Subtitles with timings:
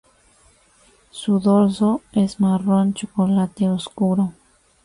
[1.11, 4.33] Su dorso es marrón chocolate oscuro.